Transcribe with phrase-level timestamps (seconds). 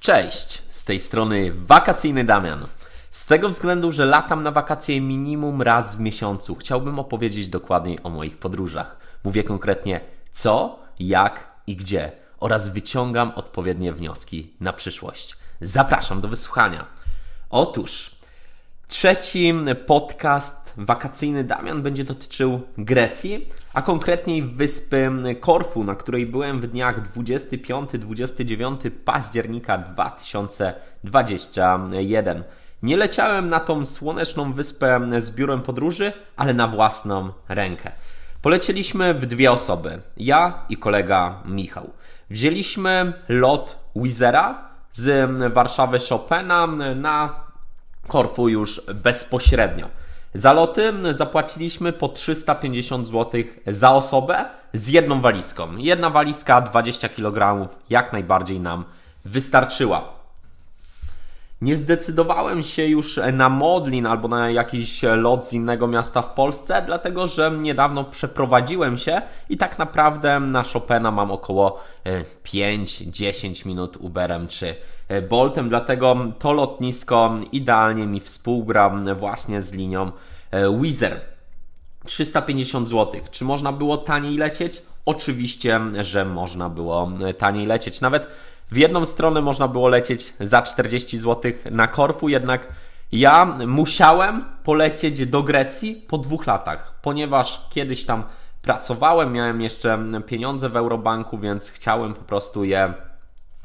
[0.00, 2.66] Cześć, z tej strony wakacyjny Damian.
[3.10, 8.10] Z tego względu, że latam na wakacje minimum raz w miesiącu, chciałbym opowiedzieć dokładniej o
[8.10, 8.96] moich podróżach.
[9.24, 15.36] Mówię konkretnie co, jak i gdzie oraz wyciągam odpowiednie wnioski na przyszłość.
[15.60, 16.86] Zapraszam do wysłuchania.
[17.50, 18.15] Otóż
[18.88, 19.54] trzeci
[19.86, 25.10] podcast wakacyjny Damian będzie dotyczył Grecji, a konkretniej wyspy
[25.40, 32.44] Korfu, na której byłem w dniach 25-29 października 2021.
[32.82, 37.92] Nie leciałem na tą słoneczną wyspę z biurem podróży, ale na własną rękę.
[38.42, 41.90] Polecieliśmy w dwie osoby, ja i kolega Michał.
[42.30, 46.66] Wzięliśmy lot Wizera z Warszawy Chopina
[46.96, 47.45] na
[48.08, 49.88] Korfu już bezpośrednio.
[50.34, 55.76] Za loty zapłaciliśmy po 350 zł za osobę z jedną walizką.
[55.76, 58.84] Jedna walizka 20 kg jak najbardziej nam
[59.24, 60.15] wystarczyła.
[61.60, 66.82] Nie zdecydowałem się już na Modlin albo na jakiś lot z innego miasta w Polsce,
[66.86, 71.80] dlatego że niedawno przeprowadziłem się i tak naprawdę na Chopina mam około
[72.44, 74.74] 5-10 e, minut Uberem czy
[75.08, 80.12] e, Boltem, dlatego to lotnisko idealnie mi współgra właśnie z linią
[80.50, 81.20] e, Wizer.
[82.04, 83.20] 350 zł.
[83.30, 84.82] Czy można było taniej lecieć?
[85.06, 88.00] Oczywiście, że można było taniej lecieć.
[88.00, 88.26] Nawet
[88.70, 92.68] w jedną stronę można było lecieć za 40 zł na Korfu, jednak
[93.12, 98.22] ja musiałem polecieć do Grecji po dwóch latach, ponieważ kiedyś tam
[98.62, 102.94] pracowałem, miałem jeszcze pieniądze w Eurobanku, więc chciałem po prostu je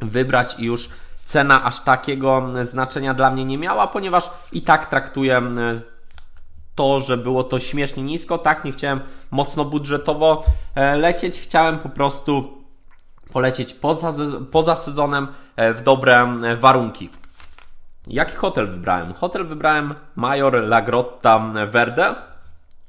[0.00, 0.88] wybrać i już
[1.24, 5.42] cena aż takiego znaczenia dla mnie nie miała, ponieważ i tak traktuję
[6.74, 11.88] to, że było to śmiesznie nisko, tak, nie chciałem mocno budżetowo e, lecieć, chciałem po
[11.88, 12.59] prostu
[13.32, 14.12] polecieć poza,
[14.50, 17.10] poza sezonem e, w dobre e, warunki.
[18.06, 19.14] Jaki hotel wybrałem?
[19.14, 21.38] Hotel wybrałem Major La Grotta
[21.70, 22.14] Verde.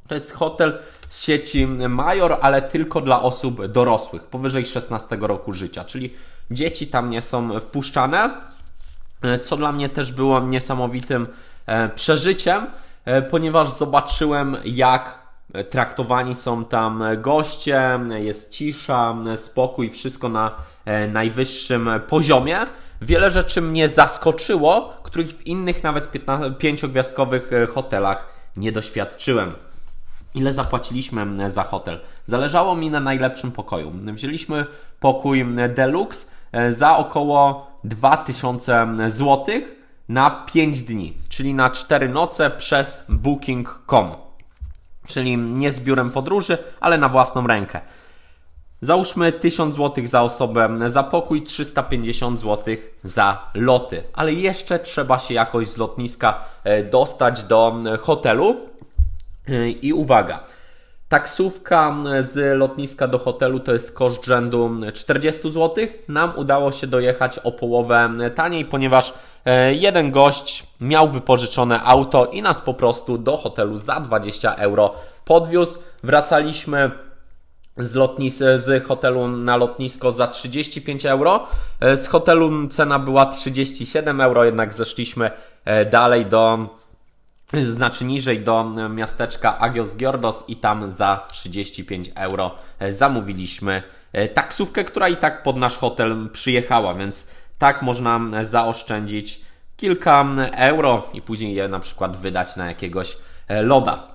[0.07, 0.79] To jest hotel
[1.09, 6.13] z sieci Major, ale tylko dla osób dorosłych, powyżej 16 roku życia, czyli
[6.51, 8.29] dzieci tam nie są wpuszczane,
[9.21, 11.27] e, co dla mnie też było niesamowitym
[11.95, 12.65] przeżyciem,
[13.29, 15.20] ponieważ zobaczyłem, jak
[15.69, 22.57] traktowani są tam goście, jest cisza, spokój, wszystko na e, najwyższym poziomie.
[23.01, 26.09] Wiele rzeczy mnie zaskoczyło, których w innych nawet
[26.57, 29.53] pięciogwiazdkowych e, hotelach nie doświadczyłem.
[30.35, 31.99] Ile zapłaciliśmy za hotel?
[32.25, 33.91] Zależało mi na najlepszym pokoju.
[34.13, 34.65] Wzięliśmy
[34.99, 35.45] pokój
[35.75, 39.45] deluxe e, za około 2000 zł
[40.09, 44.30] na 5 dni, czyli na 4 noce przez booking.com
[45.11, 47.81] czyli nie z biurem podróży, ale na własną rękę.
[48.81, 55.33] Załóżmy 1000 zł za osobę za pokój, 350 zł za loty, ale jeszcze trzeba się
[55.33, 58.55] jakoś z lotniska e, dostać do hotelu.
[59.47, 60.39] E, I uwaga,
[61.11, 65.87] taksówka z lotniska do hotelu to jest koszt rzędu 40 zł.
[66.07, 69.13] Nam udało się dojechać o połowę taniej, ponieważ
[69.45, 74.93] E, jeden gość miał wypożyczone auto i nas po prostu do hotelu za 20 euro
[75.25, 75.79] podwiózł.
[76.03, 76.91] Wracaliśmy
[77.77, 81.47] z, lotnis z hotelu na lotnisko za 35 euro.
[81.79, 85.31] E, z hotelu cena była 37 euro, jednak zeszliśmy
[85.65, 86.69] e, dalej do,
[87.63, 92.55] znaczy niżej do miasteczka Agios Giordos i tam za 35 euro
[92.89, 93.83] zamówiliśmy
[94.33, 99.41] taksówkę, która i tak pod nasz hotel przyjechała, więc tak można zaoszczędzić
[99.81, 103.17] kilka euro i później je na przykład wydać na jakiegoś
[103.47, 104.07] e, loda.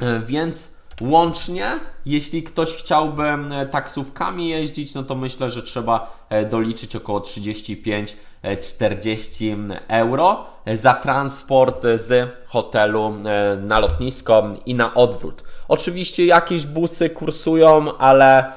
[0.00, 3.24] E, więc łącznie, jeśli ktoś chciałby
[3.70, 12.30] taksówkami jeździć, no to myślę, że trzeba e, doliczyć około 35-40 euro za transport z
[12.46, 13.14] hotelu
[13.62, 15.42] na lotnisko i na odwrót.
[15.68, 18.52] Oczywiście jakieś busy kursują, ale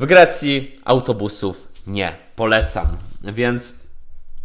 [0.00, 2.86] w Grecji autobusów nie polecam.
[3.22, 3.80] Więc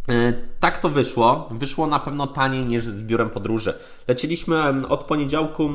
[0.08, 1.48] e, tak to wyszło.
[1.50, 3.74] Wyszło na pewno taniej niż z biurem podróży.
[4.08, 5.70] Leciliśmy od poniedziałku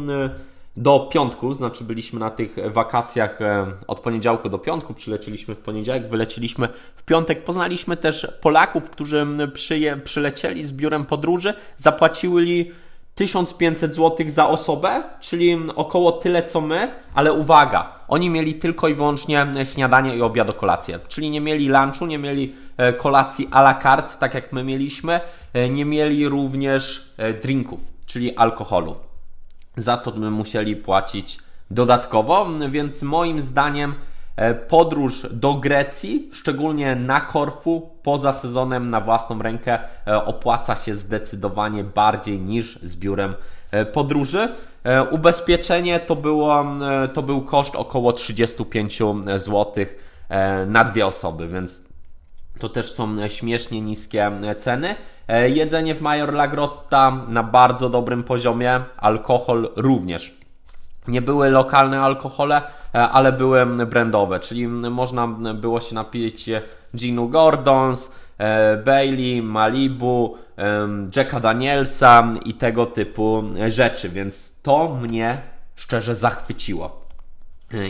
[0.77, 6.09] do piątku, znaczy byliśmy na tych wakacjach e, od poniedziałku do piątku, przylecieliśmy w poniedziałek,
[6.09, 7.43] wyleciliśmy w piątek.
[7.43, 12.71] Poznaliśmy też Polaków, którzy przyje, przylecieli z biurem podróży, zapłacili
[13.15, 18.93] 1500 zł za osobę, czyli około tyle co my, ale uwaga, oni mieli tylko i
[18.93, 23.59] wyłącznie śniadanie i obiad o kolację, czyli nie mieli lunchu, nie mieli e, kolacji à
[23.61, 25.19] la carte, tak jak my mieliśmy,
[25.53, 29.06] e, nie mieli również drinków, czyli alkoholu.
[29.77, 31.37] Za to musieli płacić
[31.71, 33.93] dodatkowo, więc moim zdaniem
[34.67, 39.79] podróż do Grecji, szczególnie na Korfu, poza sezonem na własną rękę
[40.25, 43.35] opłaca się zdecydowanie bardziej niż z biurem
[43.93, 44.49] podróży.
[45.11, 46.65] Ubezpieczenie to, było,
[47.13, 48.99] to był koszt około 35
[49.35, 49.85] zł
[50.67, 51.83] na dwie osoby, więc
[52.59, 54.95] to też są śmiesznie niskie ceny.
[55.27, 60.37] E, jedzenie w Major Lagrotta na bardzo dobrym poziomie, alkohol również.
[61.07, 62.61] Nie były lokalne alkohole,
[62.95, 66.49] e, ale były brandowe, czyli można było się napić
[66.95, 70.37] Ginu Gordons, e, Bailey, Malibu,
[71.15, 75.41] Jacka Danielsa i tego typu rzeczy, więc to mnie
[75.75, 77.07] szczerze zachwyciło.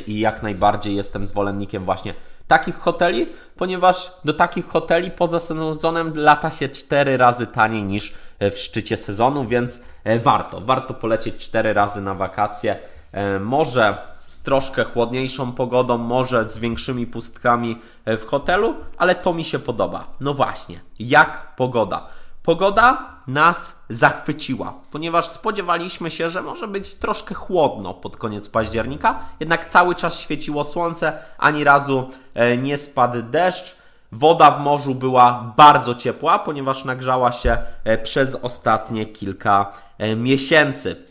[0.08, 2.14] I jak najbardziej jestem zwolennikiem właśnie
[2.48, 8.58] takich hoteli, ponieważ do takich hoteli poza sezonem lata się 4 razy taniej niż w
[8.58, 12.80] szczycie sezonu, więc e, warto, warto polecieć 4 razy na wakacje.
[13.12, 19.34] E, może z troszkę chłodniejszą pogodą, może z większymi pustkami e, w hotelu, ale to
[19.34, 20.08] mi się podoba.
[20.20, 22.08] No właśnie, jak pogoda?
[22.44, 29.70] Pogoda nas zachwyciła, ponieważ spodziewaliśmy się, że może być troszkę chłodno pod koniec października, jednak
[29.70, 33.76] cały czas świeciło słońce, ani razu e, nie spadł deszcz.
[34.12, 41.08] Woda w morzu była bardzo ciepła, ponieważ nagrzała się e, przez ostatnie kilka e, miesięcy.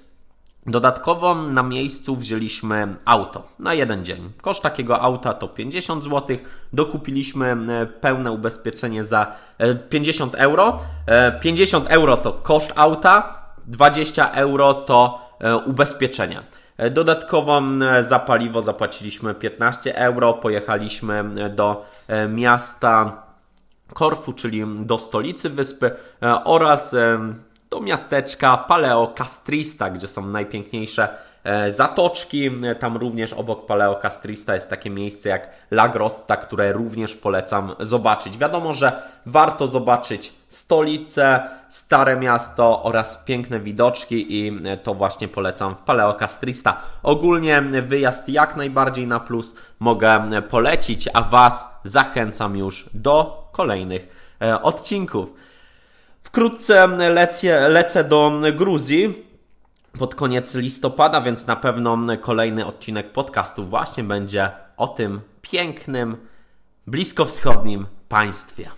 [0.67, 4.33] Dodatkowo na miejscu wzięliśmy auto na jeden dzień.
[4.43, 6.37] Koszt takiego auta to 50 zł.
[6.73, 9.33] Dokupiliśmy e, pełne ubezpieczenie za
[9.89, 10.79] 50 e, euro.
[11.41, 15.27] 50 e, euro to koszt auta, 20 euro to
[15.67, 16.43] ubezpieczenie.
[16.91, 17.63] Dodatkowo
[18.09, 20.33] za paliwo zapłaciliśmy 15 euro.
[20.33, 21.87] Pojechaliśmy do
[22.29, 23.23] miasta
[23.95, 25.91] Korfu, czyli do stolicy wyspy
[26.45, 26.95] oraz
[27.77, 31.09] do miasteczka Paleo Castrista, gdzie są najpiękniejsze
[31.45, 32.51] e, zatoczki.
[32.81, 38.39] Tam również obok Paleo Castrista jest takie miejsce jak La Grotta, które również polecam zobaczyć.
[38.39, 45.79] Wiadomo, że warto zobaczyć stolicę, stare miasto oraz piękne widoczki i to właśnie polecam w
[45.79, 46.81] Paleo Castrista.
[47.03, 54.63] Ogólnie wyjazd jak najbardziej na plus mogę polecić, a Was zachęcam już do kolejnych e,
[54.63, 55.46] odcinków.
[56.27, 59.27] Wkrótce lecę, lecę do Gruzji
[59.99, 66.17] pod koniec listopada, więc na pewno kolejny odcinek podcastu właśnie będzie o tym pięknym,
[66.87, 68.71] bliskowschodnim państwie.